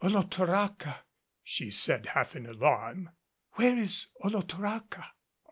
[0.03, 1.01] "Olotoraca!"
[1.43, 3.11] she said half in alarm.
[3.51, 5.11] "Where is Olotoraca?"